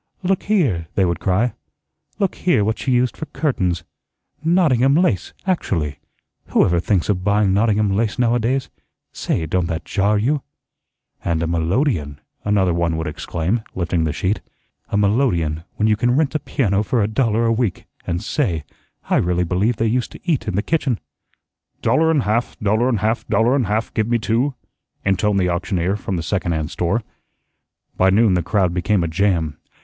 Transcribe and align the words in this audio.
"Look 0.23 0.41
here," 0.41 0.87
they 0.95 1.05
would 1.05 1.19
cry, 1.19 1.53
"look 2.17 2.33
here 2.33 2.65
what 2.65 2.79
she 2.79 2.89
used 2.91 3.15
for 3.15 3.27
curtains 3.27 3.83
NOTTINGHAM 4.43 4.95
lace, 4.95 5.31
actually! 5.45 5.99
Whoever 6.47 6.79
thinks 6.79 7.07
of 7.07 7.23
buying 7.23 7.53
Nottingham 7.53 7.91
lace 7.91 8.17
now 8.17 8.33
a 8.33 8.39
days? 8.39 8.71
Say, 9.11 9.45
don't 9.45 9.67
that 9.67 9.85
JAR 9.85 10.17
you?" 10.17 10.41
"And 11.23 11.43
a 11.43 11.45
melodeon," 11.45 12.19
another 12.43 12.73
one 12.73 12.97
would 12.97 13.05
exclaim, 13.05 13.61
lifting 13.75 14.03
the 14.05 14.11
sheet. 14.11 14.41
"A 14.89 14.97
melodeon, 14.97 15.65
when 15.75 15.87
you 15.87 15.95
can 15.95 16.15
rent 16.17 16.33
a 16.33 16.39
piano 16.39 16.81
for 16.81 17.03
a 17.03 17.07
dollar 17.07 17.45
a 17.45 17.53
week; 17.53 17.85
and 18.07 18.23
say, 18.23 18.63
I 19.11 19.17
really 19.17 19.43
believe 19.43 19.75
they 19.75 19.85
used 19.85 20.11
to 20.13 20.19
eat 20.23 20.47
in 20.47 20.55
the 20.55 20.63
kitchen." 20.63 20.99
"Dollarn 21.83 22.21
half, 22.21 22.57
dollarn 22.59 23.01
half, 23.01 23.27
dollarn 23.27 23.65
half, 23.67 23.93
give 23.93 24.07
me 24.07 24.17
two," 24.17 24.55
intoned 25.05 25.39
the 25.39 25.49
auctioneer 25.49 25.95
from 25.95 26.15
the 26.15 26.23
second 26.23 26.53
hand 26.53 26.71
store. 26.71 27.03
By 27.97 28.09
noon 28.09 28.33
the 28.33 28.41
crowd 28.41 28.73
became 28.73 29.03
a 29.03 29.07
jam. 29.07 29.59